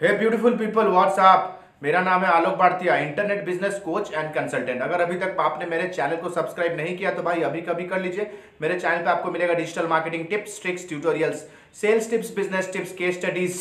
हे 0.00 0.08
beautiful 0.18 0.56
people 0.56 0.86
WhatsApp 0.86 1.78
मेरा 1.82 2.00
नाम 2.00 2.22
है 2.22 2.30
Alok 2.30 2.54
Bhartiya 2.54 2.90
internet 2.92 3.44
business 3.44 3.78
coach 3.84 4.12
and 4.12 4.28
consultant 4.32 4.82
अगर 4.82 5.00
अभी 5.00 5.16
तक 5.18 5.36
आपने 5.40 5.66
मेरे 5.66 5.86
चैनल 5.88 6.16
को 6.16 6.30
सब्सक्राइब 6.30 6.76
नहीं 6.76 6.96
किया 6.96 7.10
तो 7.10 7.22
भाई 7.22 7.42
अभी 7.42 7.60
कभी 7.62 7.84
कर 7.84 8.00
लीजिए। 8.00 8.26
मेरे 8.62 8.78
चैनल 8.80 9.04
पे 9.04 9.10
आपको 9.10 9.30
मिलेगा 9.30 9.54
digital 9.54 9.86
marketing 9.88 10.26
tips 10.30 10.60
tricks 10.62 10.88
tutorials 10.88 11.46
sales 11.80 12.10
tips 12.10 12.34
business 12.36 12.70
tips 12.72 12.92
case 12.92 13.18
studies 13.18 13.58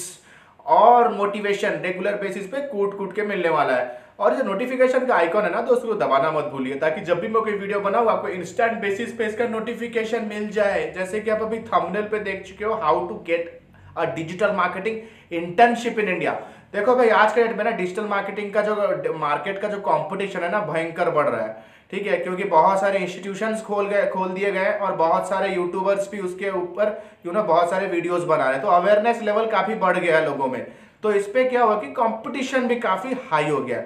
और 0.65 1.13
मोटिवेशन 1.13 1.79
रेगुलर 1.83 2.19
बेसिस 2.21 2.47
पे 2.47 2.67
कूट 2.67 2.97
कूट 2.97 3.15
के 3.15 3.23
मिलने 3.23 3.49
वाला 3.49 3.75
है। 3.75 3.99
और 4.19 4.35
जो 4.35 4.43
नोटिफिकेशन 4.43 5.05
का 5.05 5.15
आइकॉन 5.15 5.43
है 5.43 5.51
ना, 5.51 5.61
दोस्तों 5.63 5.87
को 5.87 5.95
दबाना 5.95 6.31
मत 6.31 6.51
भूलिए, 6.51 6.75
ताकि 6.75 7.01
जब 7.01 7.19
भी 7.19 7.27
मैं 7.27 7.43
कोई 7.43 7.53
वीडियो 7.53 7.79
बनाऊँ, 7.81 8.09
आपको 8.09 8.27
इंस्टेंट 8.29 8.79
बेसिस 8.81 9.17
पे 9.17 9.25
इसका 9.25 9.47
नोटिफिकेशन 9.49 10.25
मिल 10.25 10.49
जाए। 10.51 10.91
जैसे 10.95 11.19
कि 11.19 11.29
आप 11.29 11.41
अभी 11.41 11.59
थंबनेल 11.67 12.03
पे 12.03 12.19
देख 12.21 12.43
चुके 12.47 12.65
हो 12.65 12.73
how 12.83 13.07
to 13.07 13.23
get 13.27 13.61
a 13.97 14.05
digital 14.15 14.51
marketing 14.53 15.33
internship 15.33 15.99
in 15.99 16.09
India 16.09 16.31
देखो 16.73 16.95
भाई, 16.95 17.09
आज 17.09 17.33
के 17.33 17.43
डेट 17.43 17.57
में 17.57 17.63
ना 17.63 17.71
डिजिटल 17.71 18.05
मार्केटिंग 18.05 18.53
का 18.53 18.61
जो 18.61 19.13
मार्केट 19.17 19.61
का 19.61 19.67
जो 19.67 19.79
कंपटीशन 19.81 20.39
है 20.39 20.51
ना, 20.51 20.59
भयंकर 20.61 21.09
बढ़ 21.11 21.27
रहा 21.27 21.41
है। 21.41 21.73
ठीक 21.91 22.07
है? 22.07 22.17
क्योंकि 22.17 22.43
बहुत 22.45 22.79
सारे 22.79 22.99
इंस्टीट्यूशंस 22.99 23.61
खोल 23.63 23.87
गए, 23.87 24.05
खोल 24.07 24.29
दिए 24.29 24.51
गए 24.51 24.71
और 24.71 24.95
बहुत 24.95 25.29
सारे 25.29 25.53
यूट्यूबर्स 25.53 26.09
भी 26.11 26.19
उसके 26.21 26.49
ऊपर 26.51 27.03
यू 27.25 27.31
नो 27.31 27.43
बहुत 27.43 27.69
सारे 27.69 27.87
वीडियोस 27.87 28.23
बना 28.23 28.43
रहे 28.43 28.53
हैं। 28.53 28.61
तो 28.61 28.67
अवेयरनेस 28.69 29.21
लेवल 29.21 29.45
काफ़ी 29.51 29.75
बढ़ 29.75 29.97
गया 29.97 30.17
है 30.17 30.25
लोगों 30.25 30.47
में। 30.47 30.65
तो 31.03 31.11
इस 31.11 31.27
पर 31.27 31.47
क्या 31.49 31.63
हुआ 31.63 31.79
कि 31.79 31.87
कंपटीशन 31.93 32.67
भी 32.67 32.75
काफ़ी 32.81 33.15
हाई 33.31 33.49
हो 33.49 33.61
गया 33.61 33.79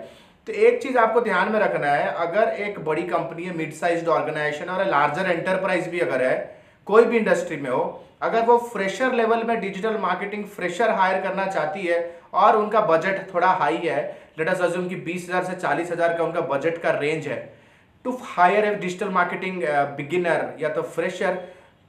तो 0.47 0.53
एक 0.53 0.81
चीज़ 0.83 0.97
आपको 0.97 1.21
ध्यान 1.21 1.51
में 1.51 1.59
रखना 1.59 1.87
है, 1.87 2.07
अगर 2.07 2.47
एक 2.59 2.79
बड़ी 2.85 3.01
कंपनी 3.05 3.43
है 3.43 3.55
मिड 3.57 3.73
साइज़ 3.75 4.07
ऑर्गेनाइजेशन 4.09 4.69
और 4.69 4.85
लार्जर 4.87 5.29
एंटरप्राइज 5.31 5.87
भी 5.87 5.99
अगर 6.01 6.23
है, 6.23 6.35
कोई 6.87 7.05
भी 7.05 7.17
इंडस्ट्री 7.17 7.57
में 7.57 7.69
हो 7.69 7.81
अगर 8.21 8.45
वो 8.45 8.57
फ्रेशर 8.73 9.13
लेवल 9.15 9.43
में 9.43 9.59
डिजिटल 9.59 9.97
मार्केटिंग 9.97 10.45
फ्रेशर 10.55 10.89
हायर 10.91 11.21
करना 11.21 11.45
चाहती 11.45 11.85
है 11.85 11.99
और 12.33 12.55
उनका 12.55 12.79
बजट 12.85 13.33
थोड़ा 13.33 13.47
हाई 13.59 13.77
है 13.77 14.01
लेट 14.39 14.49
अस 14.49 14.61
अज्यूम 14.61 14.87
कि 14.87 14.95
बीस 15.05 15.29
हज़ार 15.29 15.43
से 15.43 15.55
चालीस 15.55 15.91
हज़ार 15.91 16.17
का 16.17 16.23
उनका 16.23 16.41
बजट 16.49 16.77
का 16.81 16.91
रेंज 16.99 17.27
है 17.27 17.37
to 18.05 18.17
hire 18.23 18.65
a 18.65 18.73
digital 18.75 19.09
marketing 19.11 19.61
beginner 19.97 20.53
या 20.61 20.69
तो 20.69 20.81
फ्रेशर 20.97 21.35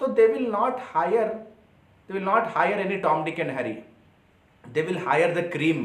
तो 0.01 0.07
they 0.19 0.27
will 0.27 0.47
not 0.51 0.77
hire 0.95 1.27
they 1.27 2.15
will 2.15 2.23
not 2.25 2.47
hire 2.57 2.81
any 2.81 2.97
Tom 3.01 3.25
Dick 3.25 3.41
and 3.41 3.51
Harry 3.51 3.77
they 4.65 4.83
will 4.83 4.99
hire 5.07 5.35
the 5.35 5.49
cream 5.53 5.85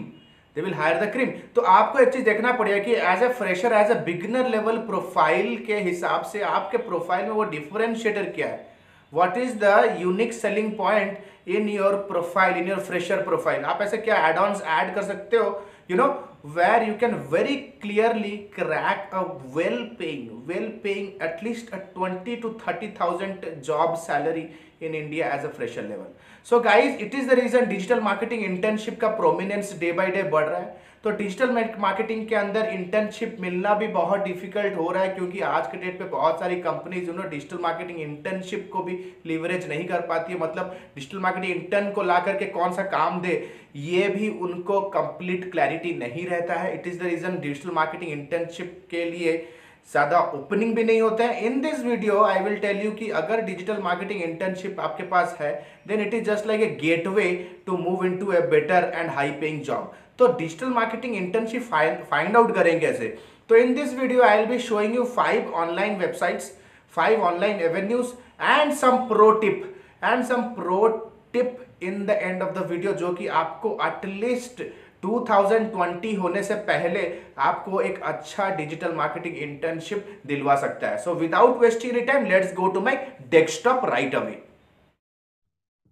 they 0.55 0.61
will 0.61 0.73
hire 0.73 1.03
the 1.05 1.11
cream 1.11 1.31
तो 1.55 1.61
आपको 1.71 1.99
एक 1.99 2.13
चीज़ 2.13 2.25
देखना 2.25 2.51
पड़ेगा 2.61 2.83
कि 2.83 2.93
as 3.13 3.23
a 3.23 3.27
fresher 3.33 3.73
as 3.73 3.91
a 3.91 3.99
beginner 4.05 4.49
level 4.49 4.77
profile 4.87 5.57
के 5.67 5.79
हिसाब 5.89 6.23
से 6.31 6.41
आपके 6.53 6.77
प्रोफ़ाइल 6.87 7.25
में 7.25 7.31
वो 7.31 7.43
डिफरेंशिएटर 7.51 8.29
क्या 8.31 8.47
है? 8.47 8.74
what 9.14 9.36
is 9.36 9.54
the 9.64 9.96
unique 9.98 10.32
selling 10.32 10.76
point 10.76 11.18
in 11.46 11.68
your 11.68 11.98
profile 12.10 12.56
in 12.56 12.66
your 12.66 12.80
fresher 12.88 13.22
profile 13.28 13.64
आप 13.72 13.82
ऐसे 13.82 13.96
क्या 14.08 14.16
add-ons 14.30 14.62
add 14.78 14.94
कर 14.94 15.02
सकते 15.12 15.36
हो 15.36 15.48
you 15.90 15.96
know 16.00 16.10
where 16.56 16.82
you 16.88 16.96
can 17.02 17.16
very 17.34 17.56
clearly 17.82 18.34
crack 18.56 19.12
a 19.12 19.22
well 19.56 19.80
paying 19.98 20.26
well 20.50 20.68
paying 20.84 21.08
at 21.28 21.42
least 21.42 21.72
a 21.78 21.80
20 21.96 22.36
to 22.44 22.52
30000 22.64 23.62
job 23.70 23.98
salary 23.98 24.46
in 24.81 24.95
India 24.95 25.29
as 25.31 25.43
a 25.43 25.49
fresher 25.49 25.81
level. 25.81 26.07
So 26.43 26.59
guys, 26.59 26.99
it 26.99 27.13
is 27.13 27.27
the 27.27 27.35
reason 27.35 27.69
digital 27.69 28.01
marketing 28.01 28.43
internship 28.43 28.99
का 28.99 29.17
prominence 29.19 29.71
day 29.73 29.91
by 29.91 30.09
day 30.11 30.29
बढ़ 30.31 30.45
रहा 30.45 30.59
है। 30.59 30.83
तो 31.03 31.11
digital 31.17 31.51
marketing 31.79 32.25
के 32.27 32.35
अंदर 32.35 32.69
internship 32.73 33.35
मिलना 33.39 33.73
भी 33.79 33.87
बहुत 33.87 34.19
डिफ़िकल्ट 34.19 34.77
हो 34.77 34.89
रहा 34.91 35.03
है 35.03 35.13
क्योंकि 35.15 35.39
आज 35.39 35.67
के 35.71 35.77
डेट 35.77 35.97
पे 35.99 36.05
बहुत 36.09 36.39
सारी 36.39 36.55
कंपनीज़ 36.61 37.09
उन्होंने 37.09 37.29
डिजिटल 37.29 37.57
मार्केटिंग 37.61 37.99
इंटर्नशिप 38.01 38.69
को 38.73 38.83
भी 38.83 38.93
लिवरेज 39.25 39.67
नहीं 39.69 39.85
कर 39.87 40.01
पाती 40.07 40.33
है। 40.33 40.39
मतलब 40.39 40.75
डिजिटल 40.95 41.19
मार्केटिंग 41.19 41.55
इंटर्न 41.55 41.91
को 41.91 42.03
ला 42.03 42.19
करके 42.19 42.45
कौन 42.55 42.73
सा 42.73 42.83
काम 42.95 43.21
दे, 43.21 43.33
ये 43.75 44.07
भी 44.09 44.29
उनको 44.29 44.79
कंप्लीट 44.95 45.51
क्लैरिटी 45.51 45.93
नहीं 45.99 46.25
रहता 46.27 46.53
है। 46.53 46.73
It 46.73 46.87
is 46.87 46.99
the 46.99 47.05
reason 47.05 47.39
digital 47.41 47.71
marketing 47.75 48.11
internship 48.11 48.87
के 48.91 49.05
लिए 49.11 49.37
ज़्यादा 49.91 50.19
ओपनिंग 50.35 50.73
भी 50.75 50.83
नहीं 50.83 51.01
होते 51.01 51.23
हैं। 51.23 51.41
In 51.41 51.59
this 51.61 51.79
video 51.85 52.21
I 52.23 52.39
will 52.43 52.55
tell 52.59 52.77
you 52.85 52.91
कि 52.91 53.09
अगर 53.19 53.41
डिजिटल 53.45 53.81
मार्केटिंग 53.81 54.21
इंटर्नशिप 54.23 54.79
आपके 54.79 55.03
पास 55.07 55.35
है 55.41 55.51
then 55.87 56.01
it 56.01 56.13
is 56.13 56.23
just 56.25 56.47
like 56.47 56.61
a 56.61 56.69
gateway 57.09 57.27
to 57.65 57.77
move 57.77 58.05
into 58.17 58.31
a 58.31 58.41
better 58.49 58.91
and 58.95 59.09
high 59.09 59.31
paying 59.41 59.61
job 59.63 59.93
तो 60.19 60.27
digital 60.37 60.69
marketing 60.73 61.15
internship 61.15 61.63
find 62.11 62.37
out 62.37 62.55
करेंगे 62.55 62.79
कैसे 62.79 63.17
तो 63.49 63.55
in 63.55 63.73
this 63.75 63.93
video 63.99 64.23
I 64.23 64.37
will 64.37 64.45
be 64.47 64.59
showing 64.59 64.95
you 64.95 65.03
five 65.15 65.51
online 65.55 65.97
websites 65.97 66.51
five 66.93 67.21
online 67.23 67.59
avenues 67.61 68.13
and 68.41 68.73
some 68.73 68.97
pro 69.07 69.31
tip 69.41 69.63
and 70.03 70.23
some 70.25 70.41
pro 70.55 70.87
tip 71.33 71.57
in 71.83 72.05
the 72.05 72.09
end 72.11 72.41
of 72.41 72.51
the 72.53 72.65
video 72.69 72.91
जो 72.93 73.13
कि 73.13 73.27
आपको 73.39 73.77
at least 73.85 74.61
2020 75.03 76.17
होने 76.17 76.43
से 76.43 76.55
पहले 76.67 77.01
आपको 77.39 77.81
एक 77.81 78.01
अच्छा 78.03 78.49
डिजिटल 78.55 78.93
मार्केटिंग 78.95 79.37
इंटर्नशिप 79.39 80.21
दिलवा 80.27 80.55
सकता 80.55 80.89
है। 80.89 80.97
So 81.03 81.13
without 81.15 81.57
wasting 81.61 82.01
time 82.07 82.25
let's 82.25 82.53
go 82.55 82.67
to 82.69 82.81
my 82.81 82.95
desktop 83.29 83.85
right 83.85 84.15
away 84.15 84.41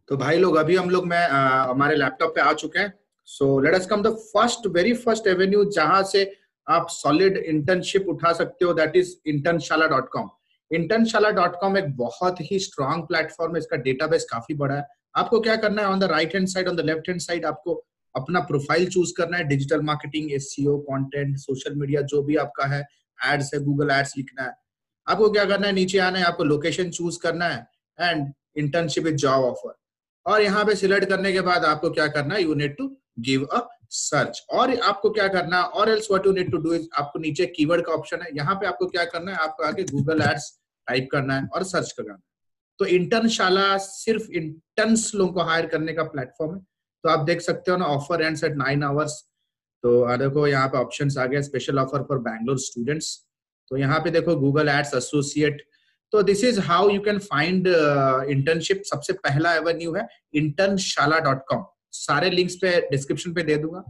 तो 0.10 0.18
भाई 0.18 0.38
लोग, 0.38 0.56
अभी 0.58 0.76
हम 0.76 0.90
लोग, 0.90 1.06
मैं 1.08 1.28
हमारे 1.28 1.96
लैपटॉप 1.96 2.36
पे 2.36 2.42
आ 2.42 2.54
चुके 2.54 2.80
हैं। 2.80 2.94
So 3.28 3.60
let 3.60 3.76
us 3.76 3.86
come 3.88 4.02
the 4.04 4.16
first 4.32 4.68
very 4.76 4.94
first 4.96 5.28
avenue 5.28 5.64
जहाँ 5.72 6.02
से 6.06 6.32
आप 6.68 6.88
सॉलिड 6.92 7.38
इंटर्नशिप 7.38 8.06
उठा 8.10 8.32
सकते 8.34 8.66
हो 8.66 8.74
that 8.74 8.96
is 8.96 9.16
Internshala 9.28 9.88
dot 9.88 10.10
com 10.12 10.30
Internshala 10.72 11.30
dot 11.32 11.56
com 11.62 11.78
एक 11.78 11.96
बहुत 11.98 12.42
ही 12.42 12.60
स्ट्रॉन्ग 12.60 13.06
प्लेटफॉर्म 13.08 13.54
है, 13.54 13.60
इसका 13.60 13.78
डेटाबेस 13.78 14.28
काफ़ी 14.32 14.56
बड़ा 14.56 14.76
है। 14.76 14.86
आपको 15.16 15.40
क्या 15.40 15.56
करना 15.56 15.82
है 15.82 15.88
on 15.88 16.00
the 16.00 16.04
right 16.12 16.36
hand 16.36 16.48
side 16.48 16.68
on 16.68 16.76
the 16.76 16.86
left 16.86 17.10
hand 17.10 17.20
side 17.22 17.46
आपको 17.46 17.84
अपना 18.16 18.40
प्रोफ़ाइल 18.50 18.90
चूज़ 18.90 19.14
करना 19.18 19.38
है 19.38 19.44
digital 19.48 19.82
marketing 19.84 20.32
as 20.34 20.56
content 20.60 21.38
social 21.40 21.76
media 21.76 22.02
जो 22.04 22.22
भी 22.24 22.36
आपका 22.38 22.66
है 22.74 22.82
एड्स 23.20 23.54
है 23.54 23.60
गूगल 23.64 23.92
एड्स 23.92 24.14
लिखना 24.18 24.44
है। 24.44 24.54
आपको 25.08 25.30
क्या 25.30 25.46
करना 25.46 25.68
है? 25.68 25.74
नीचे 25.74 25.98
आना 26.00 26.20
है, 26.20 26.26
आपको 26.26 26.44
लोकेशन 26.44 26.90
चूज़ 26.92 27.20
करना 27.20 27.48
है 27.48 27.68
and 28.00 28.34
internship 28.58 29.04
with 29.04 29.16
job 29.18 29.44
offer 29.46 29.74
और 30.26 30.42
यहाँ 30.42 30.66
पे 30.66 30.76
सिलेक्ट 30.76 31.10
करने 31.10 31.32
के 31.34 31.42
बाद 31.42 31.66
आपको 31.66 31.90
क्या 31.92 32.08
करना 32.10 32.36
है? 32.36 32.44
You 32.44 32.54
need 32.56 32.76
to 32.78 32.88
give 33.22 33.44
a 33.46 33.68
search 33.92 34.44
और 34.52 34.76
आपको 34.82 35.10
क्या 35.10 35.28
करना 35.28 35.58
है? 35.58 35.64
और 35.64 35.90
else 35.90 36.08
what 36.12 36.26
you 36.26 36.32
need 36.34 36.52
to 36.52 36.58
do 36.58 36.74
is 36.74 36.88
आपको 36.98 37.20
नीचे 37.20 37.46
कीवर्ड 37.56 37.86
का 37.86 37.92
ऑप्शन 37.94 38.22
है। 38.22 38.30
यहाँ 38.36 38.56
पे 38.56 38.68
आपको 38.68 38.88
क्या 38.88 39.06
करना 39.06 39.32
है? 39.32 39.38
आपको 39.38 39.64
आगे 39.64 39.84
गूगल 39.92 40.22
एड्स 40.22 40.52
टाइप 40.88 41.08
करना 41.12 41.36
है 41.36 41.48
और 41.48 41.64
सर्च 41.64 41.92
करना 41.98 42.14
है। 42.14 42.20
तो 42.80 42.86
इंटर्नशाला 42.88 43.66
सिर्फ़ 43.78 44.32
इंटर्न्स 44.32 45.14
लोगों 45.16 45.34
को 45.34 45.42
हायर 45.42 45.66
करने 45.66 45.94
का 45.94 46.04
प्लेटफॉर्म 46.06 46.56
है। 46.56 46.62
तो 47.04 47.10
आप 47.10 47.26
देख 47.26 47.42
सकते 47.42 47.72
हो 47.72 47.78
ना 47.78 47.86
offer 47.96 48.22
and 48.22 48.38
at 48.46 48.56
nine 48.58 48.84
hours 48.84 49.22
तो 49.84 50.18
देखो, 50.18 50.48
यहाँ 50.48 50.68
पे 50.68 50.78
ऑप्शन 50.78 51.10
आ 51.20 51.26
गया 51.26 51.42
special 51.42 51.80
offer 51.80 52.04
for 52.10 52.18
Bangalore 52.28 52.58
students 52.60 53.16
तो 53.72 53.78
यहाँ 53.78 54.00
पे 54.00 54.10
देखो 54.12 54.36
गूगल 54.38 54.70
एड्स 54.70 54.94
एसोसिएट 54.96 55.62
तो 56.14 56.22
this 56.24 56.44
is 56.44 56.60
how 56.62 56.90
you 56.90 57.02
can 57.02 57.20
find 57.22 57.68
internship 58.30 58.82
सबसे 58.86 59.14
पहला 59.26 59.54
एवेन्यू 59.56 59.94
है 59.96 60.08
इंटर्नशाला 60.36 61.20
डॉट 61.28 61.44
कॉम 61.48 61.66
सारे 61.94 62.30
लिंक्स 62.30 62.56
पे 62.62 62.80
डिस्क्रिप्शन 62.90 63.34
पे 63.34 63.44
दे 63.44 63.56
दूँगा. 63.58 63.84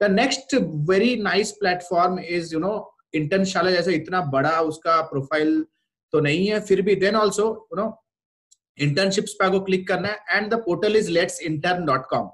The 0.00 0.10
next 0.10 0.54
very 0.90 1.16
nice 1.22 1.50
platform 1.60 2.18
is 2.20 2.52
you 2.54 2.60
know 2.60 2.74
Internshala 3.14 3.70
जैसे 3.70 3.94
इतना 3.94 4.20
बड़ा 4.32 4.60
उसका 4.62 5.00
प्रोफ़ाइल 5.02 5.64
तो 6.12 6.20
नहीं 6.20 6.46
है, 6.48 6.60
फिर 6.60 6.82
भी 6.82 6.94
then 6.96 7.16
also 7.16 7.46
you 7.72 7.76
know 7.76 7.86
internships 8.78 9.32
पे 9.38 9.44
आपको 9.46 9.60
क्लिक 9.60 9.86
करना 9.88 10.08
है. 10.08 10.18
And 10.30 10.50
the 10.50 10.58
portal 10.66 10.96
is 10.96 11.10
let's 11.10 11.40
intern 11.42 11.84
dot 11.86 12.06
com 12.10 12.28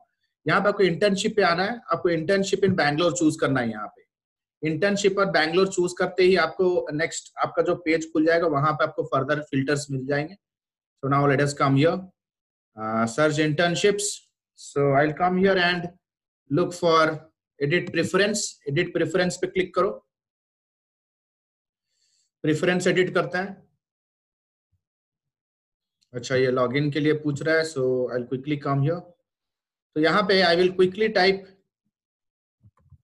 यहाँ 0.47 0.61
पे 0.61 0.69
आपको 0.69 0.83
इंटर्नशिप 0.83 1.37
पे 1.37 1.43
आना 1.43 1.65
है, 1.65 1.81
आपको 1.93 2.09
इंटर्नशिप 2.11 2.65
इन 2.65 2.75
बैंगलोर 2.77 3.13
चूज़ 3.19 3.39
करना 3.41 3.61
है 3.61 3.71
यहाँ 3.71 3.87
पे। 3.89 4.03
इंटर्नशिप 4.63 5.19
और 5.19 5.27
बैंगलोर 5.31 5.69
चूज़ 5.69 5.95
करते 5.99 6.23
ही 6.23 6.37
आपको 6.39 6.87
नेक्स्ट 6.93 7.33
आपका 7.45 7.63
जो 7.63 7.75
पेज 7.77 8.11
खुल 8.13 8.27
जाएगा, 8.27 8.47
वहाँ 8.49 8.73
पे 8.73 8.85
आपको 8.85 9.03
फर्दर 9.05 9.41
फिल्टर्स 9.51 9.87
मिल 9.91 10.07
जाएँगे। 10.07 10.35
So 10.35 11.09
now 11.09 11.27
let 11.27 11.41
us 11.41 11.55
come 11.55 11.77
here 11.77 13.07
search 13.09 13.39
internships 13.41 14.05
so 14.59 14.93
I 14.97 15.13
come 15.15 15.37
here 15.39 15.59
and 15.59 15.89
look 16.51 16.73
for 16.75 17.19
edit 17.61 17.91
preference 17.93 18.47
edit 18.69 18.93
preference 18.93 19.37
पे 19.41 19.47
क्लिक 19.47 19.75
करो। 19.75 19.91
प्रेफरेंस 22.45 22.87
एडिट 22.87 23.15
करते 23.15 23.39
हैं। 23.39 23.63
अच्छा 26.13 26.37
ये 26.37 26.51
लॉगिन 26.51 26.91
के 26.91 27.01
लिए 27.01 27.13
पूछ 27.21 27.43
रहा 27.43 27.57
है 27.57 27.65
सो 27.65 27.85
आई 28.15 28.23
क्विकली 28.23 28.57
कम 28.59 28.83
हियर 28.83 29.14
तो 29.97 30.01
यहाँ 30.01 30.23
पे 30.29 30.41
I 30.43 30.57
will 30.57 30.71
quickly 30.73 31.09
type 31.19 31.45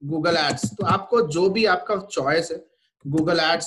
Google 0.04 0.36
ads 0.36 0.70
तो 0.76 0.86
आपको 0.86 1.20
जो 1.28 1.48
भी 1.50 1.64
आपका 1.74 1.96
चॉइस 2.06 2.50
है 2.50 2.58
Google 3.04 3.40
ads 3.40 3.66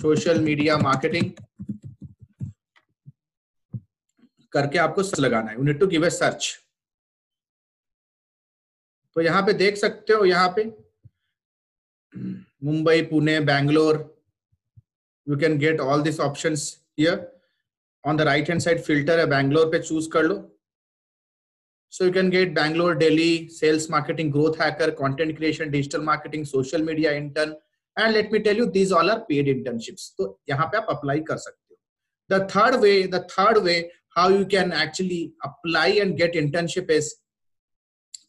social 0.00 0.40
media 0.40 0.76
marketing 0.78 1.30
करके 4.52 4.78
आपको 4.78 5.02
लगाना 5.22 5.50
है. 5.50 5.72
टू 5.74 5.86
गिव 5.86 6.06
ए 6.06 6.10
सर्च 6.10 6.56
तो 9.16 9.20
यहाँ 9.20 9.42
पे 9.46 9.52
देख 9.52 9.76
सकते 9.76 10.12
हो, 10.12 10.24
यहाँ 10.24 10.52
पे 10.56 10.64
Mumbai, 12.64 13.02
Pune, 13.02 13.38
Bangalore 13.40 13.96
you 15.26 15.36
can 15.38 15.58
get 15.58 15.80
all 15.80 16.02
this 16.02 16.20
option 16.20 16.54
here 16.98 17.26
on 18.04 18.16
the 18.16 18.20
right 18.20 18.48
hand 18.50 18.60
side 18.60 18.82
filter 18.82 19.18
है, 19.18 19.26
बैंगलोर 19.26 19.66
पे 19.72 19.78
चूज़ 19.82 20.08
कर 20.10 20.22
लो. 20.22 20.49
So 21.92 22.04
you 22.04 22.12
can 22.12 22.30
get 22.30 22.54
Bangalore 22.54 22.94
Delhi 22.94 23.48
sales 23.48 23.88
marketing 23.90 24.30
growth 24.30 24.56
hacker, 24.56 24.92
content 24.92 25.36
creation, 25.36 25.70
digital 25.70 26.02
marketing, 26.02 26.44
social 26.44 26.82
media 26.82 27.14
intern. 27.16 27.54
And 27.96 28.14
let 28.14 28.30
me 28.30 28.40
tell 28.40 28.56
you, 28.56 28.66
these 28.70 28.92
all 28.92 29.10
are 29.10 29.24
paid 29.30 29.48
internships. 29.48 30.12
So 30.16 30.36
यहाँ 30.48 30.66
पे 30.72 30.78
आप 30.78 30.86
apply 30.90 31.18
कर 31.30 31.36
सकते 31.36 31.74
हो. 31.74 31.78
The 32.28 32.46
third 32.52 32.80
way, 32.80 33.06
the 33.06 33.22
third 33.34 33.62
way 33.64 33.90
how 34.16 34.28
you 34.28 34.46
can 34.46 34.72
actually 34.72 35.32
apply 35.44 35.88
and 36.04 36.16
get 36.16 36.34
internship 36.34 36.90
is 36.90 37.14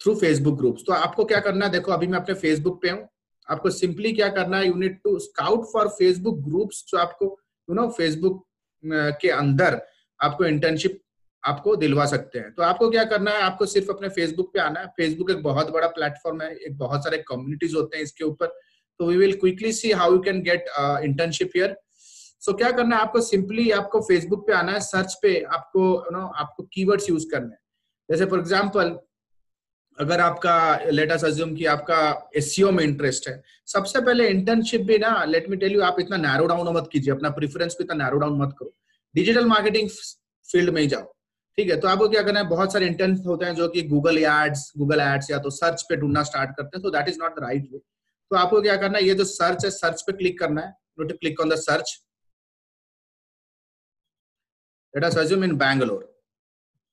through 0.02 0.16
Facebook 0.24 0.58
groups. 0.58 0.84
तो 0.84 0.94
आपको 0.94 1.26
क्या 1.26 1.40
करना 1.48 1.66
है 1.66 1.72
देखो 1.72 1.92
अभी 1.92 2.08
मैं 2.08 2.20
अपने 2.20 2.36
Facebook 2.42 2.82
पे 2.82 2.90
हूँ 2.90 3.08
आपको 3.50 3.70
सिंपली 3.70 4.12
क्या 4.14 4.28
करना 4.40 4.58
है 4.58 4.68
you 4.68 4.74
need 4.82 4.98
to 5.04 5.18
scout 5.20 5.66
for 5.72 5.88
Facebook 6.00 6.38
groups 6.48 6.84
जो 6.90 6.98
आपको 6.98 7.26
यू 7.70 7.76
नो 7.76 7.88
फेसबुक 7.98 8.44
के 9.22 9.30
अंदर 9.30 9.80
आपको 10.24 10.46
इंटर्नशिप 10.46 11.00
आपको 11.44 11.76
दिलवा 11.76 12.06
सकते 12.06 12.40
हैं। 12.40 12.54
तो 12.54 12.64
आपको 12.64 12.90
क्या 12.90 13.04
करना 13.06 13.32
है, 13.32 13.42
आपको 13.42 13.66
सिर्फ़ 13.68 13.92
अपने 13.92 14.10
फेसबुक 14.10 14.54
पे 14.54 14.60
आना 14.60 14.80
है। 14.80 14.88
फेसबुक 14.98 15.32
एक 15.32 15.42
बहुत 15.44 15.72
बड़ा 15.72 15.88
प्लेटफॉर्म 15.90 16.42
है, 16.42 16.52
एक 16.56 16.78
बहुत 16.78 17.04
सारे 17.04 17.18
कम्युनिटीज 17.28 17.76
होते 17.76 17.98
हैं 17.98 18.04
इसके 18.04 18.24
ऊपर। 18.24 18.48
तो 19.00 19.06
we 19.06 19.16
will 19.18 19.34
quickly 19.40 19.72
see 19.74 19.92
how 19.94 20.12
you 20.14 20.20
can 20.22 20.42
get 20.44 20.66
internship 21.04 21.52
here 21.56 21.76
so 22.42 22.54
क्या 22.54 22.70
करना 22.72 22.96
है, 22.96 23.02
आपको 23.02 23.22
सिंपली 23.22 23.70
आपको 23.72 24.02
फेसबुक 24.02 24.46
पे 24.48 24.54
आना 24.54 24.72
है 24.72 24.80
सर्च 24.82 25.14
पे 25.22 25.40
आपको 25.56 25.82
यू 26.06 26.12
नो 26.12 26.26
आपको 26.36 26.64
कीवर्ड्स 26.74 27.10
यूज़ 27.10 27.30
करना 27.32 27.50
है। 27.50 27.60
जैसे 28.10 28.26
फॉर 28.26 28.40
एग्ज़ाम्पल 28.40 28.98
अगर 29.98 30.20
आपका 30.20 30.56
लेटस 30.92 31.24
अज्यूम 31.26 31.54
कि 31.56 31.66
आपका 31.66 32.30
एससीओ 32.38 32.72
में 32.72 32.84
इंटरेस्ट 32.84 33.28
है, 33.28 33.42
सबसे 33.68 34.02
पहले 34.02 34.28
इंटर्नशिप 34.30 34.82
भी 34.82 34.98
ना 34.98 35.24
लेट 35.26 35.50
मी 35.50 35.58
टेल 35.58 35.74
यू 35.74 35.82
आप 35.84 36.00
इतना 36.00 36.18
नैरो 36.18 36.46
डाउन 36.48 36.76
मत 36.76 36.90
कीजिए, 36.92 37.14
अपना 37.14 37.30
प्रेफरेंस 37.32 37.76
को 37.76 37.84
इतना 37.84 38.04
नैरो 38.04 38.18
डाउन 38.18 38.38
मत 38.42 38.56
करो। 38.60 38.74
डिजिटल 39.16 39.46
मार्केटिंग 39.46 39.90
फ़ील्ड 40.50 40.70
में 40.70 40.82
ही 40.82 40.88
जाओ। 40.88 41.14
ठीक 41.58 41.70
है 41.70 41.80
तो 41.80 41.88
आपको 41.88 42.08
क्या 42.10 42.22
करना 42.24 42.40
है, 42.40 42.48
बहुत 42.48 42.74
सारे 42.74 42.88
इंटर्न 42.88 43.16
होते 43.26 43.46
हैं 43.46 43.54
जो 43.56 43.68
कि 43.70 43.82
गूगल 43.88 44.18
एड्स 44.18 44.72
गूगल 44.78 45.00
एड्स 45.02 45.30
या 45.32 45.38
तो 45.40 45.50
सर्च 45.52 45.82
पे 45.90 45.96
ढूंढना 45.96 46.24
स्टार्ट 46.24 46.52
करते 46.58 46.78
हैं 46.78 46.84
तो 46.84 46.90
that 46.92 47.10
is 47.10 47.20
not 47.20 47.40
the 47.40 47.44
right 47.44 47.68
way 47.72 47.80
तो 47.80 48.36
आपको 48.38 48.62
क्या 48.62 48.76
करना 48.78 48.98
है, 48.98 49.04
ये 49.06 49.14
जो 49.16 49.26
सर्च 49.26 49.66
है 49.66 49.72
सर्च 49.72 50.02
पे 50.02 50.14
क्लिक 50.14 50.40
करना 50.40 50.62
है 50.62 50.74
click 51.02 51.40
on 51.42 51.50
the 51.50 51.56
search 51.58 52.00
let 54.94 55.04
us 55.06 55.18
assume 55.18 55.44
in 55.44 55.56
Bangalore 55.58 56.08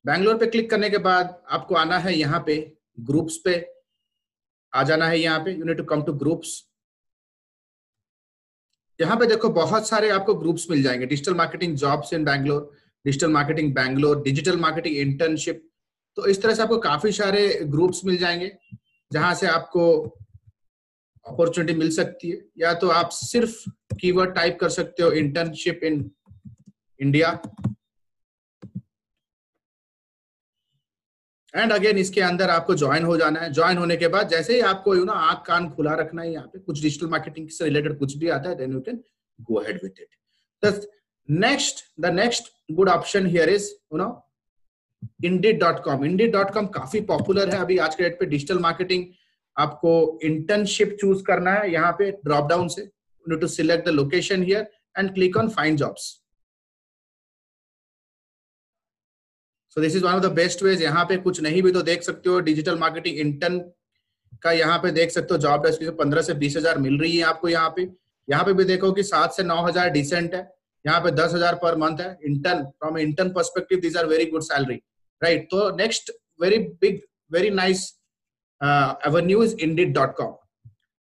Bangalore 0.05 0.39
पे 0.39 0.47
क्लिक 0.47 0.71
करने 0.71 0.91
के 0.91 0.99
बाद 1.05 1.41
आपको 1.51 1.75
आना 1.77 1.99
है 1.99 2.15
यहाँ 2.15 2.43
पे 2.47 2.57
ग्रुप्स 3.01 3.37
पे. 3.45 3.55
आ 4.73 4.83
जाना 4.83 5.07
है 5.09 5.19
यहाँ 5.19 5.39
पे 5.45 5.53
you 5.53 5.65
need 5.65 5.77
to 5.79 5.85
come 5.85 6.03
to 6.05 6.13
groups 6.15 6.51
यहाँ 8.99 9.17
पे 9.19 9.27
देखो, 9.27 9.49
बहुत 9.51 9.89
सारे 9.89 10.09
आपको 10.11 10.35
ग्रुप्स 10.35 10.67
मिल 10.71 10.83
जाएँगे 10.83 11.07
digital 11.07 11.35
marketing 11.35 11.77
jobs 11.77 12.13
in 12.13 12.25
Bangalore 12.25 12.78
digital 13.09 13.31
marketing 13.31 13.75
Bangalore, 13.75 14.23
digital 14.23 14.57
marketing 14.61 14.97
internship. 14.99 15.65
तो 16.17 16.27
इस 16.27 16.43
तरह 16.43 16.55
से 16.55 16.63
आपको 16.63 16.79
काफ़ी 16.81 17.13
सारे 17.13 17.49
ग्रुप्स 17.65 18.05
मिल 18.05 18.17
जाएँगे, 18.19 18.51
जहाँ 19.11 19.35
से 19.35 19.47
आपको 19.47 19.85
अपॉर्चुनिटी 21.27 21.75
मिल 21.79 21.91
सकती 21.91 22.31
है। 22.31 22.45
या 22.59 22.73
तो 22.75 22.89
आप 22.91 23.11
सिर्फ़ 23.13 23.71
कीवर्ड 24.01 24.35
टाइप 24.35 24.59
कर 24.61 24.69
सकते 24.71 25.03
हो 25.03 25.11
internship 25.13 25.81
in 25.85 26.11
India 27.01 27.31
and 31.55 31.73
again 31.73 31.99
इसके 31.99 32.21
अंदर 32.21 32.51
आपको 32.51 32.75
ज्वाइन 32.75 33.05
हो 33.05 33.17
जाना 33.17 33.41
है। 33.41 33.53
ज्वाइन 33.53 33.79
होने 33.79 33.97
के 33.97 34.09
बाद 34.09 34.29
जैसे 34.29 34.55
ही 34.55 34.61
आपको 34.67 34.95
यू 34.95 35.05
ना 35.05 35.13
आँख 35.13 35.45
कान 35.47 35.71
खुला 35.71 35.95
रखना 35.95 36.23
है 36.23 36.33
यहाँ 36.33 36.47
पे, 36.47 36.59
कुछ 36.59 36.83
डिजिटल 36.83 37.07
मार्केटिंग 37.07 37.49
से 37.49 37.65
रिलेटेड 37.65 37.99
कुछ 37.99 38.17
भी 38.17 38.29
आता 38.29 38.49
है 38.49 38.57
then 38.57 38.73
you 38.73 38.81
can 38.81 39.03
go 39.39 39.55
ahead 39.55 39.81
with 39.83 39.95
it 40.01 40.15
next 41.29 41.85
the 42.01 42.07
next 42.15 42.53
good 42.73 42.89
option 42.89 43.27
here 43.27 43.49
is 43.51 43.71
you 43.93 43.99
know 43.99 44.09
indeed.com 45.27 46.05
indeed.com 46.05 46.69
काफ़ी 46.75 47.01
पॉपुलर 47.09 47.51
है 47.51 47.59
अभी 47.61 47.77
आज 47.79 47.95
के 47.95 48.03
डेट 48.03 48.19
पे 48.21 48.27
डिजिटल 48.27 48.59
मार्केटिंग 48.59 49.05
आपको 49.57 49.93
इंटर्नशिप 50.25 50.97
चूज़ 51.01 51.23
करना 51.25 51.53
है 51.53 51.71
यहाँ 51.73 51.93
पे 51.99 52.11
ड्रॉप 52.25 52.49
डाउन 52.49 52.69
से। 52.69 52.83
To 53.27 53.47
select 53.49 53.87
the 53.87 53.89
location 53.91 54.43
here 54.43 54.67
and 54.97 55.13
click 55.15 55.37
on 55.37 55.49
find 55.51 55.79
jobs 55.79 56.03
so 59.77 59.81
this 59.81 59.97
is 59.97 60.05
one 60.05 60.13
of 60.13 60.23
the 60.23 60.33
best 60.35 60.63
ways 60.63 60.83
यहाँ 60.83 61.05
पे 61.05 61.17
कुछ 61.19 61.41
नहीं 61.41 61.63
भी 61.63 61.73
तो 61.73 61.83
देख 61.83 62.03
सकते 62.03 62.31
हो। 62.31 62.39
डिजिटल 62.43 62.79
मार्केटिंग 62.79 63.19
इंटर्न 63.19 63.59
का 64.43 64.53
यहाँ 64.53 64.79
पे 64.79 64.91
देख 64.93 65.11
सकते 65.11 65.35
हो। 65.35 65.41
जॉब 65.41 65.67
डेस्क्रिप्शन 65.67 65.97
पंद्रह 65.97 66.23
से 66.23 66.35
बीस 66.37 66.57
हज़ार 66.57 66.79
मिल 66.79 67.01
रही 67.01 67.17
है 67.17 67.25
आपको 67.27 67.49
यहाँ 67.49 67.73
पे। 67.77 67.89
यहाँ 68.29 68.45
पे 68.45 68.53
भी 68.53 68.65
देखो 68.67 68.93
कि 68.93 69.03
सात 69.05 69.33
से 69.33 69.43
नौ 69.45 69.63
हज़ार 69.67 69.91
डिसेंट 69.91 70.35
है। 70.35 70.43
यहाँ 70.89 71.01
पे 71.01 71.11
दस 71.13 71.35
हज़ार 71.35 71.55
पर 71.63 71.77
मंथ 71.79 72.01
है 72.01 72.09
intern 72.27 72.65
from 72.65 72.99
intern 72.99 73.33
perspective 73.33 73.81
these 73.81 73.97
are 73.97 74.07
very 74.07 74.27
good 74.31 74.43
salary 74.45 74.81
right 75.23 75.47
तो 75.51 75.69
next 75.77 76.13
very 76.43 76.59
big 76.83 77.01
very 77.33 77.51
nice 77.53 77.85
avenue 78.61 79.43
is 79.43 79.55
indeed 79.61 79.95
dot 79.95 80.17
com 80.17 80.35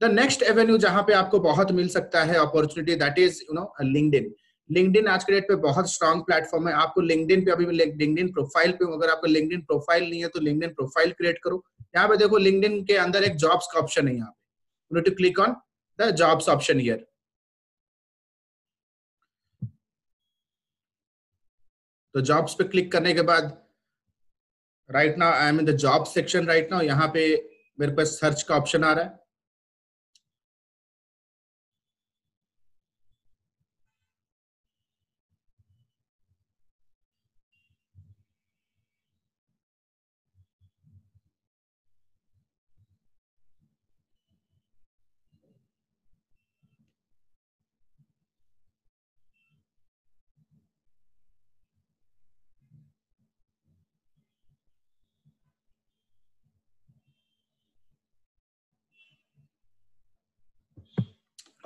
the 0.00 0.10
next 0.12 0.42
avenue 0.44 0.78
जहाँ 0.78 1.02
पे 1.02 1.12
आपको 1.14 1.38
बहुत 1.42 1.70
मिल 1.72 1.88
सकता 1.90 2.22
है 2.24 2.36
opportunity 2.38 2.94
that 2.96 3.18
is 3.18 3.40
you 3.42 3.54
know 3.54 3.72
LinkedIn 3.82 4.34
LinkedIn 4.70 5.06
आज 5.08 5.24
के 5.24 5.32
डेट 5.32 5.44
पे 5.48 5.54
बहुत 5.62 5.90
स्ट्रॉन्ग 5.90 6.22
प्लेटफॉर्म 6.24 6.66
है। 6.68 6.72
आपको 6.74 7.00
लिंक्डइन 7.00 7.44
पे 7.44 7.50
अभी 7.50 7.66
लिंक्डइन 7.66 8.30
प्रोफ़ाइल 8.32 8.72
पे, 8.72 8.84
अगर 8.94 9.10
आपको 9.10 9.26
लिंक्डइन 9.26 9.60
प्रोफ़ाइल 9.62 10.08
नहीं 10.08 10.22
है 10.22 10.28
तो 10.28 10.40
लिंक्डइन 10.40 10.70
प्रोफ़ाइल 10.70 11.12
क्रिएट 11.18 11.38
करो। 11.44 11.62
यहाँ 11.96 12.08
पे 12.08 12.16
देखो 12.16 12.38
लिंक्डइन 12.38 12.82
के 12.84 12.96
अंदर 12.98 13.24
एक 13.24 13.36
जॉब्स 13.42 13.68
का 13.72 13.80
ऑप्शन 13.80 14.08
है 14.08 14.14
यहाँ 14.16 14.30
पे। 14.30 15.00
To 15.00 15.10
click 15.16 15.38
on 15.40 15.54
the 15.98 16.10
jobs 16.16 16.48
option 16.48 16.80
here 16.80 17.06
तो 22.16 22.20
जॉब्स 22.20 22.54
पे 22.54 22.64
क्लिक 22.64 22.90
करने 22.92 23.12
के 23.14 23.22
बाद 23.28 23.50
right 24.90 25.16
now 25.18 25.32
I 25.32 25.48
am 25.48 25.58
in 25.60 25.66
the 25.66 25.70
job 25.78 26.04
section 26.04 26.46
right 26.46 26.70
now 26.72 26.82
यहाँ 26.82 27.08
पे 27.14 27.24
मेरे 27.80 27.92
पास 27.92 28.08
सर्च 28.20 28.42
का 28.42 28.56
ऑप्शन 28.56 28.84
आ 28.84 28.92
रहा 28.92 29.04
है। 29.04 29.25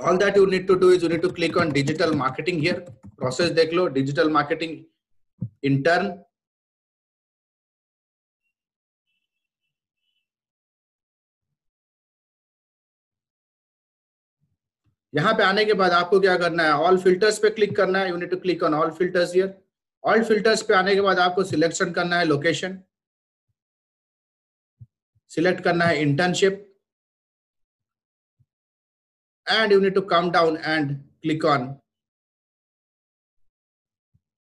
All 0.00 0.19
that 0.19 0.37
you 0.37 0.47
need 0.47 0.66
to 0.66 0.78
do 0.78 0.90
is 0.90 1.02
you 1.02 1.09
need 1.09 1.23
to 1.23 1.30
click 1.30 1.57
on 1.57 1.73
digital 1.73 2.14
marketing 2.14 2.59
here. 2.61 2.80
Process 3.19 3.50
देख 3.61 3.73
लो, 3.73 3.88
digital 3.90 4.30
marketing 4.38 4.85
intern 5.62 6.11
यहाँ 15.14 15.33
पे 15.35 15.42
आने 15.42 15.64
के 15.64 15.73
बाद 15.75 15.92
आपको 15.92 16.19
क्या 16.21 16.37
करना 16.38 16.62
है? 16.62 16.73
ऑल 16.73 16.99
फिल्टर्स 17.02 17.38
पे 17.38 17.50
क्लिक 17.50 17.75
करना 17.76 17.99
है. 17.99 18.09
You 18.09 18.16
need 18.16 18.30
to 18.30 18.37
click 18.40 18.62
on 18.62 18.75
all 18.75 18.90
filters 18.99 19.35
here 19.35 19.54
all 20.04 20.23
filters 20.25 20.62
पे 20.62 20.75
आने 20.75 20.95
के 20.95 21.00
बाद 21.00 21.19
आपको 21.19 21.45
सिलेक्शन 21.45 21.92
करना 21.92 22.19
है 22.19 22.25
लोकेशन 22.25 22.78
सिलेक्ट 25.30 25.62
करना 25.64 25.85
है 25.85 26.00
internship 26.02 26.66
and 29.50 29.73
you 29.73 29.80
need 29.80 29.95
to 29.95 30.02
come 30.04 30.30
down 30.33 30.59
and 30.73 30.99
click 31.23 31.45
on 31.52 31.69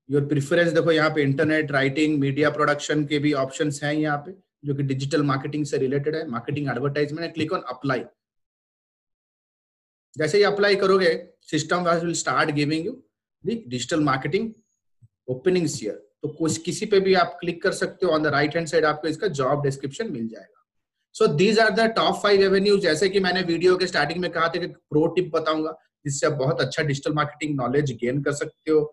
your 0.08 0.24
preference 0.26 0.72
देखो, 0.72 0.92
यहाँ 0.92 1.10
पे 1.14 1.22
इंटरनेट 1.22 1.70
राइटिंग 1.72 2.18
मीडिया 2.20 2.50
प्रोडक्शन 2.50 3.04
के 3.06 3.18
भी 3.18 3.32
ऑप्शंस 3.42 3.82
हैं 3.82 3.92
यहाँ 3.94 4.16
पे, 4.26 4.32
जो 4.64 4.74
कि 4.74 4.82
डिजिटल 4.82 5.22
मार्केटिंग 5.24 5.64
से 5.66 5.78
रिलेटेड 5.78 6.16
है। 6.16 6.26
Marketing 6.30 6.68
advertisement 6.70 7.34
click 7.34 7.52
on 7.52 7.60
apply 7.70 8.04
जैसे 10.16 10.38
ही 10.38 10.44
अप्लाई 10.44 10.76
करोगे 10.76 11.12
system 11.50 11.88
will 11.88 12.12
start 12.20 12.50
giving 12.52 12.86
you 12.86 12.92
digital 13.44 14.00
marketing 14.04 14.52
openings 15.28 15.80
here 15.82 15.94
तो 16.22 16.28
कुछ, 16.28 16.58
किसी 16.62 16.86
पे 16.86 17.00
भी 17.00 17.14
आप 17.14 17.36
क्लिक 17.40 17.62
कर 17.62 17.72
सकते 17.72 18.06
हो। 18.06 18.12
On 18.12 18.22
the 18.22 18.26
right 18.34 18.56
hand 18.56 18.66
side 18.68 18.84
आपको 18.84 19.08
इसका 19.08 19.28
जॉब 19.28 19.62
डिस्क्रिप्शन 19.64 20.12
मिल 20.12 20.28
जाएगा। 20.28 20.59
So 21.14 21.26
these 21.26 21.58
are 21.58 21.70
the 21.70 21.86
top 21.96 22.20
five 22.22 22.42
avenues 22.42 22.80
जैसे 22.82 23.08
कि 23.08 23.20
मैंने 23.20 23.42
वीडियो 23.42 23.76
के 23.76 23.86
स्टार्टिंग 23.86 24.20
में 24.20 24.30
कहा 24.30 24.48
था 24.48 24.60
कि 24.60 24.66
प्रो 24.66 25.06
टिप 25.06 25.30
बताऊँगा, 25.34 25.76
जिससे 26.04 26.26
आप 26.26 26.32
बहुत 26.32 26.60
अच्छा 26.60 26.82
डिजिटल 26.82 27.12
मार्केटिंग 27.14 27.56
नॉलेज 27.56 27.92
गेन 28.02 28.22
कर 28.22 28.32
सकते 28.32 28.70
हो 28.70 28.84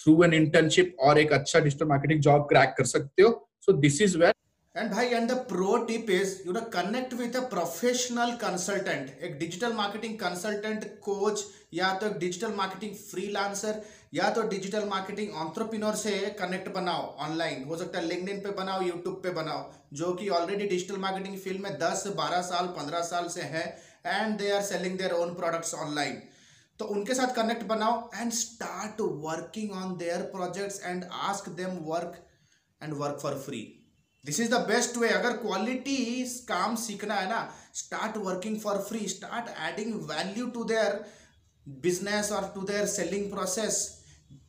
थ्रू 0.00 0.22
एन 0.24 0.34
इंटर्नशिप 0.34 0.96
और 1.00 1.18
एक 1.18 1.32
अच्छा 1.32 1.60
डिजिटल 1.60 1.86
मार्केटिंग 1.86 2.20
जॉब 2.20 2.46
क्रैक 2.48 2.74
कर 2.78 2.84
सकते 2.84 3.22
हो। 3.22 3.30
So 3.60 3.72
this 3.72 4.00
is 4.02 4.16
where 4.18 4.32
and 4.74 4.90
भाई 4.90 5.06
and 5.06 5.28
the 5.30 5.34
pro 5.48 5.76
tip 5.86 6.08
is 6.10 6.30
you 6.46 6.52
know 6.52 6.60
connect 6.72 7.12
with 7.14 7.36
a 7.36 7.40
professional 7.50 8.32
consultant 8.36 9.10
एक 9.22 9.38
डिजिटल 9.38 9.72
मार्केटिंग 9.72 10.18
कंसल्टेंट 10.18 10.84
कोच 11.02 11.44
या 11.74 11.92
तो 11.94 12.06
एक 12.06 12.16
डिजिटल 12.18 12.54
मार्केटिंग 12.54 12.94
फ्रीलांसर 12.96 13.80
या 14.14 14.30
तो 14.30 14.42
डिजिटल 14.48 14.88
मार्केटिंग 14.88 15.34
ऑन्ट्रप्रिनोर 15.34 15.94
से 15.96 16.10
कनेक्ट 16.40 16.68
बनाओ 16.74 17.06
ऑनलाइन 17.26 17.62
हो 17.64 17.76
सकता 17.76 17.98
है 17.98 18.04
लिंक्डइन 18.06 18.40
पे 18.40 18.50
बनाओ 18.54 18.82
यूट्यूब 18.82 19.20
पे 19.22 19.30
बनाओ, 19.30 19.62
जो 19.92 20.12
कि 20.14 20.28
ऑलरेडी 20.30 20.66
डिजिटल 20.66 20.96
मार्केटिंग 20.96 21.38
फ़ील्ड 21.38 21.60
में 21.60 21.70
10 21.80 22.04
12 22.18 22.42
साल 22.48 22.74
15 22.78 23.06
साल 23.10 23.28
से 23.28 23.42
है 23.54 23.64
and 24.06 24.36
they 24.38 24.50
are 24.50 24.62
selling 24.62 24.98
their 24.98 25.12
own 25.14 25.34
products 25.34 25.74
online 25.76 26.20
तो 26.80 26.84
उनके 26.94 27.14
साथ 27.14 27.34
कनेक्ट 27.36 27.62
बनाओ 27.68 28.10
and 28.14 28.32
start 28.32 29.00
working 29.22 29.72
on 29.84 29.96
their 29.96 30.28
projects 30.34 30.80
and 30.84 31.04
ask 31.22 31.48
them 31.62 31.78
work 31.86 32.22
and 32.80 32.94
work 32.94 33.18
for 33.22 33.38
free 33.38 33.62
this 34.24 34.40
is 34.40 34.50
the 34.50 34.60
best 34.68 34.96
way 34.96 35.08
अगर 35.08 35.36
क्वालिटी 35.36 35.96
काम 36.48 36.76
सीखना 36.76 37.14
है 37.14 37.28
ना 37.28 37.40
start 37.74 38.16
working 38.18 38.58
for 38.60 38.78
free 38.88 39.06
start 39.08 39.48
adding 39.62 39.94
value 40.10 40.46
to 40.50 40.64
their 40.64 41.04
business 41.66 42.30
और 42.32 42.52
to 42.54 42.62
their 42.62 42.86
selling 42.86 43.30
process 43.30 43.76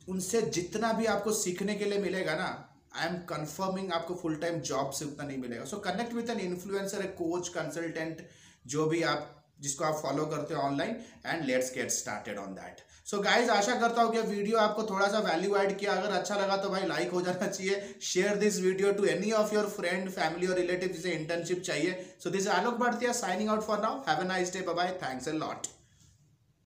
उनसे 0.08 0.40
जितना 0.50 0.92
भी 0.92 1.06
आपको 1.06 1.32
सीखने 1.32 1.74
के 1.74 1.84
लिए 1.84 1.98
मिलेगा 1.98 2.34
ना 2.34 2.48
आई 2.96 3.08
एम 3.08 3.16
कन्फर्मिंग 3.28 3.92
आपको 3.92 4.14
फुल 4.14 4.36
टाइम 4.36 4.60
जॉब 4.70 4.90
से 4.90 5.04
उतना 5.04 5.26
नहीं 5.26 5.38
मिलेगा। 5.38 5.64
So 5.64 5.76
connect 5.86 6.12
with 6.14 6.30
an 6.30 6.40
influencer 6.40 7.04
a 7.04 7.08
coach 7.18 7.48
consultant 7.48 8.26
जो 8.66 8.86
भी 8.86 9.02
आप, 9.02 9.32
जिसको 9.60 9.84
आप 9.84 10.00
फॉलो 10.02 10.26
करते 10.26 10.54
हो 10.54 10.60
online 10.62 10.96
and 11.26 11.44
let's 11.44 11.72
get 11.74 11.90
started 11.90 12.38
on 12.38 12.54
that 12.54 12.80
so 13.06 13.18
guys 13.22 13.50
आशा 13.50 13.74
करता 13.80 14.02
हूँ 14.02 14.12
कि 14.12 14.20
वीडियो 14.20 14.58
आपको 14.58 14.82
थोड़ा 14.84 15.06
सा 15.08 15.18
वैल्यू 15.26 15.54
ऐड 15.56 15.76
किया। 15.78 15.92
अगर 15.92 16.14
अच्छा 16.14 16.36
लगा 16.36 16.56
तो 16.56 16.68
भाई 16.70 16.86
लाइक 16.86 17.10
हो 17.10 17.20
जाना 17.22 17.46
चाहिए। 17.46 17.94
Share 18.04 18.36
this 18.36 18.58
video 18.60 18.92
to 18.92 19.04
any 19.06 19.30
of 19.42 19.54
your 19.54 19.66
friend 19.76 20.08
family 20.10 20.46
और 20.46 20.56
रिलेटिव 20.56 20.88
जिसे 20.88 21.10
इंटर्नशिप 21.12 21.62
चाहिए। 21.62 21.92
So 22.24 22.30
this 22.30 22.48
Alok 22.50 22.78
Bharatiya 22.80 23.12
signing 23.14 23.50
out 23.50 23.62
for 23.66 23.80
now 23.82 24.02
have 24.08 24.22
a 24.22 24.28
nice 24.28 24.52
day 24.52 24.66
bye 24.72 24.92
thanks 25.02 25.28
a 25.28 25.32
lot 25.34 25.66